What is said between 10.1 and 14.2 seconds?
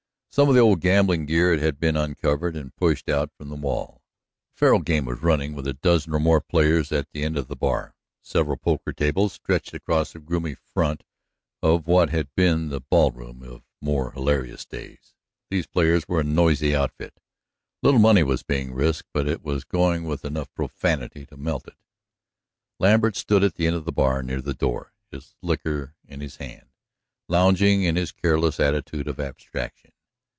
the gloomy front of what had been the ballroom of more